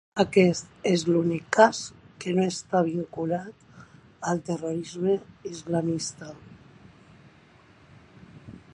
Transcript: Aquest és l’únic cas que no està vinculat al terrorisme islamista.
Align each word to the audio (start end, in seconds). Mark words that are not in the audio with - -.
Aquest 0.21 0.69
és 0.91 1.01
l’únic 1.09 1.43
cas 1.57 1.81
que 2.23 2.33
no 2.37 2.47
està 2.53 2.81
vinculat 2.87 3.77
al 4.31 4.43
terrorisme 4.49 5.19
islamista. 5.53 6.35